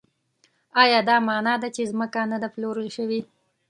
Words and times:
ایا 0.81 0.99
دا 1.09 1.15
مانا 1.27 1.55
ده 1.61 1.69
چې 1.75 1.89
ځمکه 1.91 2.21
نه 2.31 2.37
ده 2.41 2.47
پلورل 2.53 2.87
شوې؟ 2.97 3.19